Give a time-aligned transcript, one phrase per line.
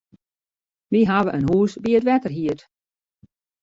[0.91, 2.61] Wy hawwe in hûs by it wetter hierd.